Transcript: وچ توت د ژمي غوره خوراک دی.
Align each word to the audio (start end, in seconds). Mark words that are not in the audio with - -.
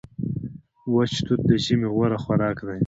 وچ 0.93 1.11
توت 1.25 1.41
د 1.49 1.51
ژمي 1.63 1.87
غوره 1.93 2.17
خوراک 2.23 2.57
دی. 2.67 2.79